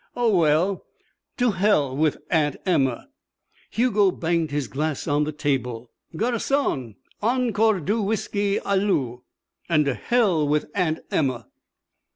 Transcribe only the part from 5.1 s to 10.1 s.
the table. "Garçon! Encore deux whiskey à l'eau and to